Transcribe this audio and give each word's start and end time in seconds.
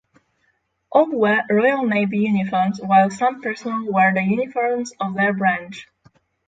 All 0.91 1.11
wear 1.15 1.45
Royal 1.47 1.85
Navy 1.85 2.17
uniforms 2.21 2.79
while 2.81 3.11
some 3.11 3.39
personnel 3.39 3.85
wear 3.93 4.11
the 4.11 4.23
uniforms 4.23 4.93
of 4.99 5.13
their 5.13 5.31
branch. 5.31 5.87